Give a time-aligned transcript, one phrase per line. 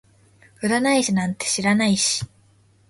[0.63, 2.25] 占い師なんて知らないし